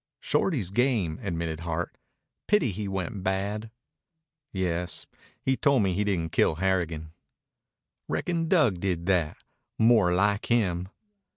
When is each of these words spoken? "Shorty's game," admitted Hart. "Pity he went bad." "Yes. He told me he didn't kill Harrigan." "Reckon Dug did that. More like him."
"Shorty's 0.19 0.71
game," 0.71 1.19
admitted 1.21 1.59
Hart. 1.59 1.95
"Pity 2.47 2.71
he 2.71 2.87
went 2.87 3.21
bad." 3.21 3.69
"Yes. 4.51 5.05
He 5.43 5.55
told 5.55 5.83
me 5.83 5.93
he 5.93 6.03
didn't 6.03 6.31
kill 6.31 6.55
Harrigan." 6.55 7.11
"Reckon 8.07 8.47
Dug 8.49 8.79
did 8.79 9.05
that. 9.05 9.37
More 9.77 10.11
like 10.11 10.47
him." 10.47 10.89